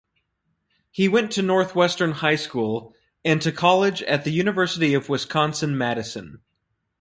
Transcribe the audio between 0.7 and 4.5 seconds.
He went to Northwestern High School and to college at the